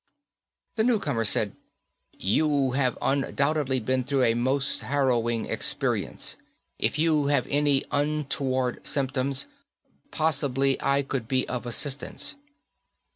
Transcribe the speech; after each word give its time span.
The 0.77 0.83
newcomer 0.83 1.23
said, 1.23 1.55
"You 2.11 2.71
have 2.71 2.97
undoubtedly 3.03 3.79
been 3.79 4.03
through 4.03 4.23
a 4.23 4.33
most 4.33 4.79
harrowing 4.81 5.45
experience. 5.45 6.37
If 6.79 6.97
you 6.97 7.27
have 7.27 7.45
any 7.45 7.85
untoward 7.91 8.79
symptoms, 8.83 9.45
possibly 10.09 10.81
I 10.81 11.03
could 11.03 11.27
be 11.27 11.47
of 11.47 11.67
assistance." 11.67 12.33